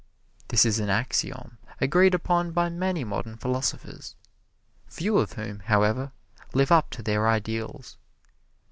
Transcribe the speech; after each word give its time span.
This 0.47 0.65
is 0.65 0.79
an 0.79 0.89
axiom 0.89 1.59
agreed 1.79 2.15
upon 2.15 2.53
by 2.53 2.69
many 2.69 3.03
modern 3.03 3.37
philosophers, 3.37 4.15
few 4.87 5.19
of 5.19 5.33
whom, 5.33 5.59
however, 5.59 6.11
live 6.53 6.71
up 6.71 6.89
to 6.97 7.03
their 7.03 7.27
ideals. 7.27 7.97